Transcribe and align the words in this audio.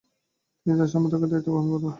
তিনি 0.59 0.75
তার 0.77 0.91
সম্পাদকের 0.93 1.29
দায়িত্ব 1.31 1.49
গ্রহণ 1.51 1.67
করেন। 1.73 1.89